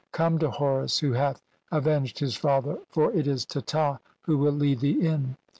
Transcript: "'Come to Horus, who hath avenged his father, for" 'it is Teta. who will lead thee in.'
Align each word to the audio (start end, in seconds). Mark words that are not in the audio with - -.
"'Come 0.11 0.39
to 0.39 0.49
Horus, 0.49 0.97
who 0.97 1.13
hath 1.13 1.43
avenged 1.71 2.17
his 2.17 2.35
father, 2.35 2.79
for" 2.89 3.13
'it 3.13 3.27
is 3.27 3.45
Teta. 3.45 3.99
who 4.23 4.35
will 4.35 4.51
lead 4.51 4.79
thee 4.79 4.99
in.' 5.05 5.37